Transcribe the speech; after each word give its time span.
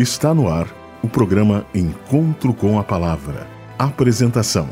Está 0.00 0.32
no 0.32 0.48
ar 0.48 0.66
o 1.02 1.08
programa 1.10 1.66
Encontro 1.74 2.54
com 2.54 2.78
a 2.78 2.82
Palavra. 2.82 3.46
Apresentação: 3.78 4.66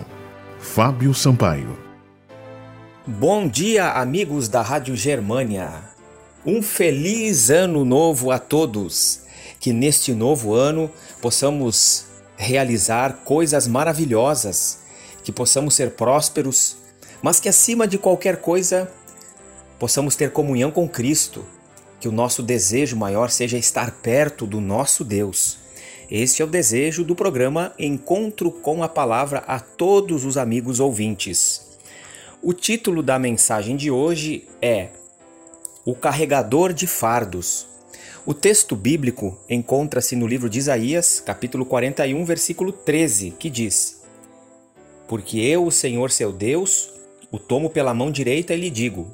Fábio 0.59 1.13
Sampaio. 1.13 1.79
Bom 3.07 3.47
dia, 3.47 3.91
amigos 3.91 4.49
da 4.49 4.63
Rádio 4.63 4.97
Germânia. 4.97 5.71
Um 6.47 6.63
feliz 6.63 7.51
ano 7.51 7.85
novo 7.85 8.31
a 8.31 8.39
todos. 8.39 9.21
Que 9.61 9.71
neste 9.71 10.15
novo 10.15 10.55
ano 10.55 10.91
possamos 11.21 12.07
realizar 12.39 13.19
coisas 13.23 13.69
maravilhosas, 13.69 14.79
que 15.23 15.31
possamos 15.31 15.75
ser 15.75 15.91
prósperos, 15.91 16.79
mas 17.21 17.39
que 17.39 17.51
acima 17.51 17.87
de 17.87 17.99
qualquer 17.99 18.41
coisa 18.41 18.91
possamos 19.79 20.17
ter 20.17 20.33
comunhão 20.33 20.71
com 20.71 20.89
Cristo, 20.89 21.45
que 22.01 22.09
o 22.09 22.13
nosso 22.13 22.43
desejo 22.43 22.97
maior 22.97 23.31
seja 23.31 23.59
estar 23.59 23.91
perto 23.91 24.47
do 24.47 24.61
nosso 24.61 25.05
Deus. 25.05 25.59
Este 26.11 26.41
é 26.41 26.45
o 26.45 26.49
desejo 26.49 27.05
do 27.05 27.15
programa 27.15 27.75
Encontro 27.79 28.51
com 28.51 28.83
a 28.83 28.89
Palavra 28.89 29.41
a 29.47 29.61
todos 29.61 30.25
os 30.25 30.37
amigos 30.37 30.81
ouvintes. 30.81 31.69
O 32.43 32.53
título 32.53 33.03
da 33.03 33.19
mensagem 33.19 33.77
de 33.77 33.91
hoje 33.91 34.49
é 34.63 34.89
O 35.85 35.95
Carregador 35.95 36.73
de 36.73 36.87
Fardos. 36.87 37.67
O 38.25 38.33
texto 38.33 38.77
bíblico 38.77 39.37
encontra-se 39.49 40.15
no 40.15 40.27
livro 40.27 40.49
de 40.49 40.59
Isaías, 40.59 41.21
capítulo 41.21 41.67
41, 41.67 42.25
versículo 42.25 42.73
13, 42.73 43.33
que 43.33 43.51
diz: 43.51 44.03
Porque 45.09 45.39
eu, 45.39 45.67
o 45.67 45.73
Senhor 45.73 46.11
seu 46.11 46.33
Deus, 46.33 46.91
o 47.31 47.39
tomo 47.39 47.69
pela 47.69 47.93
mão 47.93 48.11
direita 48.11 48.55
e 48.55 48.61
lhe 48.61 48.71
digo: 48.71 49.11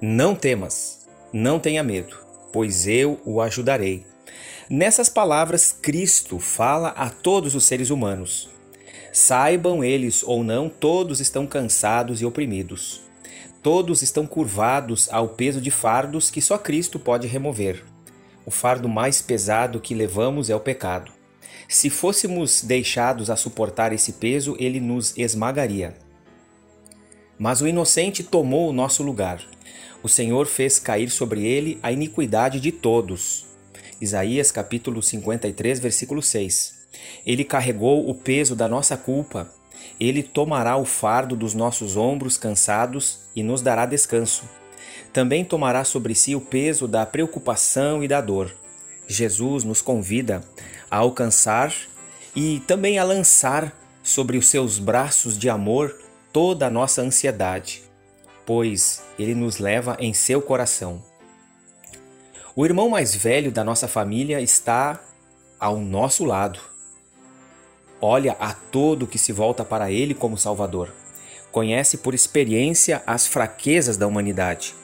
Não 0.00 0.34
temas, 0.34 0.99
não 1.32 1.58
tenha 1.58 1.82
medo, 1.82 2.16
pois 2.52 2.86
eu 2.86 3.20
o 3.24 3.40
ajudarei. 3.40 4.04
Nessas 4.68 5.08
palavras, 5.08 5.72
Cristo 5.72 6.38
fala 6.38 6.90
a 6.90 7.10
todos 7.10 7.54
os 7.54 7.64
seres 7.64 7.90
humanos. 7.90 8.48
Saibam 9.12 9.82
eles 9.82 10.22
ou 10.22 10.44
não, 10.44 10.68
todos 10.68 11.20
estão 11.20 11.46
cansados 11.46 12.22
e 12.22 12.26
oprimidos. 12.26 13.02
Todos 13.62 14.00
estão 14.00 14.26
curvados 14.26 15.08
ao 15.12 15.28
peso 15.28 15.60
de 15.60 15.70
fardos 15.70 16.30
que 16.30 16.40
só 16.40 16.56
Cristo 16.56 16.98
pode 16.98 17.26
remover. 17.26 17.84
O 18.46 18.50
fardo 18.50 18.88
mais 18.88 19.20
pesado 19.20 19.80
que 19.80 19.94
levamos 19.94 20.48
é 20.48 20.56
o 20.56 20.60
pecado. 20.60 21.12
Se 21.68 21.90
fôssemos 21.90 22.62
deixados 22.62 23.28
a 23.28 23.36
suportar 23.36 23.92
esse 23.92 24.14
peso, 24.14 24.56
ele 24.58 24.80
nos 24.80 25.16
esmagaria. 25.16 25.94
Mas 27.40 27.62
o 27.62 27.66
inocente 27.66 28.22
tomou 28.22 28.68
o 28.68 28.72
nosso 28.72 29.02
lugar. 29.02 29.40
O 30.02 30.10
Senhor 30.10 30.46
fez 30.46 30.78
cair 30.78 31.08
sobre 31.08 31.42
ele 31.42 31.78
a 31.82 31.90
iniquidade 31.90 32.60
de 32.60 32.70
todos. 32.70 33.46
Isaías 33.98 34.52
capítulo 34.52 35.02
53, 35.02 35.80
versículo 35.80 36.20
6. 36.20 36.80
Ele 37.24 37.42
carregou 37.42 38.10
o 38.10 38.14
peso 38.14 38.54
da 38.54 38.68
nossa 38.68 38.94
culpa. 38.94 39.50
Ele 39.98 40.22
tomará 40.22 40.76
o 40.76 40.84
fardo 40.84 41.34
dos 41.34 41.54
nossos 41.54 41.96
ombros 41.96 42.36
cansados 42.36 43.20
e 43.34 43.42
nos 43.42 43.62
dará 43.62 43.86
descanso. 43.86 44.44
Também 45.10 45.42
tomará 45.42 45.82
sobre 45.82 46.14
si 46.14 46.36
o 46.36 46.42
peso 46.42 46.86
da 46.86 47.06
preocupação 47.06 48.04
e 48.04 48.08
da 48.08 48.20
dor. 48.20 48.54
Jesus 49.08 49.64
nos 49.64 49.80
convida 49.80 50.42
a 50.90 50.98
alcançar 50.98 51.72
e 52.36 52.60
também 52.66 52.98
a 52.98 53.02
lançar 53.02 53.74
sobre 54.02 54.36
os 54.36 54.46
seus 54.46 54.78
braços 54.78 55.38
de 55.38 55.48
amor 55.48 55.96
toda 56.32 56.66
a 56.66 56.70
nossa 56.70 57.02
ansiedade, 57.02 57.82
pois 58.46 59.02
ele 59.18 59.34
nos 59.34 59.58
leva 59.58 59.96
em 60.00 60.12
seu 60.12 60.40
coração. 60.40 61.02
O 62.54 62.64
irmão 62.64 62.88
mais 62.88 63.14
velho 63.14 63.52
da 63.52 63.64
nossa 63.64 63.86
família 63.86 64.40
está 64.40 65.00
ao 65.58 65.78
nosso 65.78 66.24
lado 66.24 66.70
olha 68.00 68.32
a 68.40 68.54
todo 68.54 69.06
que 69.06 69.18
se 69.18 69.32
volta 69.32 69.64
para 69.64 69.90
ele 69.90 70.14
como 70.14 70.38
Salvador. 70.38 70.92
Conhece 71.52 71.98
por 71.98 72.14
experiência 72.14 73.02
as 73.06 73.26
fraquezas 73.26 73.96
da 73.96 74.06
humanidade, 74.06 74.74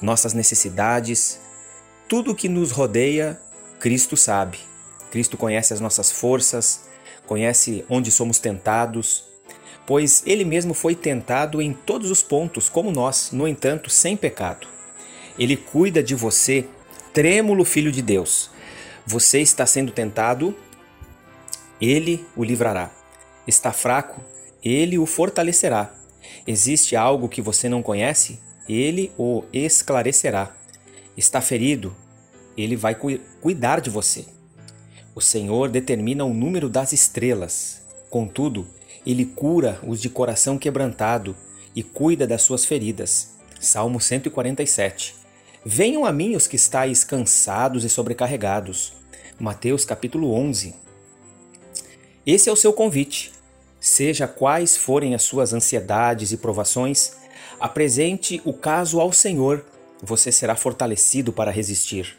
nossas 0.00 0.32
necessidades, 0.32 1.38
tudo 2.08 2.34
que 2.34 2.48
nos 2.48 2.70
rodeia, 2.70 3.40
Cristo 3.78 4.16
sabe. 4.16 4.58
Cristo 5.10 5.36
conhece 5.36 5.72
as 5.72 5.80
nossas 5.80 6.10
forças, 6.10 6.88
conhece 7.26 7.84
onde 7.88 8.10
somos 8.10 8.38
tentados, 8.38 9.24
pois 9.88 10.22
ele 10.26 10.44
mesmo 10.44 10.74
foi 10.74 10.94
tentado 10.94 11.62
em 11.62 11.72
todos 11.72 12.10
os 12.10 12.22
pontos, 12.22 12.68
como 12.68 12.92
nós, 12.92 13.30
no 13.32 13.48
entanto, 13.48 13.88
sem 13.88 14.18
pecado. 14.18 14.68
Ele 15.38 15.56
cuida 15.56 16.02
de 16.02 16.14
você, 16.14 16.66
trêmulo 17.14 17.64
filho 17.64 17.90
de 17.90 18.02
Deus. 18.02 18.50
Você 19.06 19.40
está 19.40 19.64
sendo 19.64 19.90
tentado 19.90 20.54
ele 21.80 22.22
o 22.36 22.44
livrará. 22.44 22.90
Está 23.46 23.72
fraco? 23.72 24.22
Ele 24.62 24.98
o 24.98 25.06
fortalecerá. 25.06 25.94
Existe 26.46 26.94
algo 26.94 27.26
que 27.26 27.40
você 27.40 27.66
não 27.66 27.82
conhece? 27.82 28.38
Ele 28.68 29.10
o 29.16 29.42
esclarecerá. 29.54 30.54
Está 31.16 31.40
ferido? 31.40 31.96
Ele 32.58 32.76
vai 32.76 32.94
cu 32.94 33.18
cuidar 33.40 33.80
de 33.80 33.88
você. 33.88 34.26
O 35.14 35.22
Senhor 35.22 35.70
determina 35.70 36.26
o 36.26 36.34
número 36.34 36.68
das 36.68 36.92
estrelas. 36.92 37.80
Contudo, 38.10 38.68
ele 39.08 39.24
cura 39.24 39.80
os 39.86 40.02
de 40.02 40.10
coração 40.10 40.58
quebrantado 40.58 41.34
e 41.74 41.82
cuida 41.82 42.26
das 42.26 42.42
suas 42.42 42.66
feridas. 42.66 43.38
Salmo 43.58 43.98
147. 43.98 45.14
Venham 45.64 46.04
a 46.04 46.12
mim 46.12 46.36
os 46.36 46.46
que 46.46 46.56
estáis 46.56 47.04
cansados 47.04 47.84
e 47.84 47.88
sobrecarregados. 47.88 48.92
Mateus 49.40 49.86
capítulo 49.86 50.34
11. 50.34 50.74
Esse 52.26 52.50
é 52.50 52.52
o 52.52 52.56
seu 52.56 52.70
convite. 52.70 53.32
Seja 53.80 54.28
quais 54.28 54.76
forem 54.76 55.14
as 55.14 55.22
suas 55.22 55.54
ansiedades 55.54 56.30
e 56.30 56.36
provações, 56.36 57.12
apresente 57.58 58.42
o 58.44 58.52
caso 58.52 59.00
ao 59.00 59.10
Senhor, 59.10 59.64
você 60.02 60.30
será 60.30 60.54
fortalecido 60.54 61.32
para 61.32 61.50
resistir. 61.50 62.14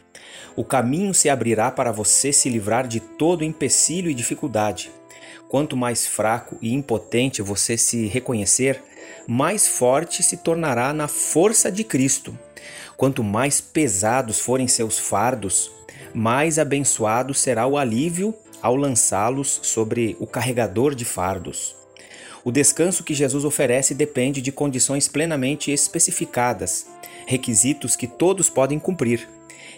O 0.56 0.64
caminho 0.64 1.14
se 1.14 1.30
abrirá 1.30 1.72
para 1.72 1.92
você 1.92 2.32
se 2.34 2.50
livrar 2.50 2.88
de 2.88 3.00
todo 3.00 3.44
empecilho 3.44 4.10
e 4.10 4.14
dificuldade. 4.14 4.92
Quanto 5.48 5.76
mais 5.76 6.06
fraco 6.06 6.58
e 6.62 6.74
impotente 6.74 7.42
você 7.42 7.78
se 7.78 8.06
reconhecer, 8.06 8.84
mais 9.28 9.68
forte 9.68 10.22
se 10.22 10.38
tornará 10.38 10.94
na 10.94 11.08
força 11.08 11.72
de 11.72 11.84
Cristo. 11.84 12.38
Quanto 12.96 13.24
mais 13.24 13.62
pesados 13.62 14.40
forem 14.40 14.68
seus 14.68 15.00
fardos, 15.00 15.72
mais 16.14 16.60
abençoado 16.60 17.34
será 17.34 17.66
o 17.66 17.78
alívio 17.78 18.34
ao 18.62 18.76
lançá-los 18.76 19.60
sobre 19.64 20.18
o 20.20 20.28
carregador 20.28 20.94
de 20.94 21.06
fardos. 21.06 21.76
O 22.44 22.52
descanso 22.52 23.04
que 23.04 23.14
Jesus 23.14 23.44
oferece 23.44 23.94
depende 23.94 24.42
de 24.42 24.52
condições 24.52 25.08
plenamente 25.08 25.72
especificadas, 25.72 26.86
requisitos 27.26 27.96
que 27.96 28.08
todos 28.08 28.50
podem 28.50 28.80
cumprir. 28.80 29.28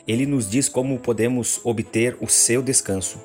Ele 0.07 0.25
nos 0.25 0.49
diz 0.49 0.67
como 0.67 0.99
podemos 0.99 1.59
obter 1.63 2.17
o 2.19 2.27
seu 2.27 2.61
descanso. 2.61 3.19